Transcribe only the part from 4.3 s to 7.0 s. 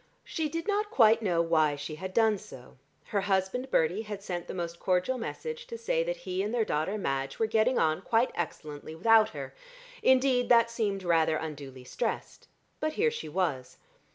the most cordial message to say that he and their daughter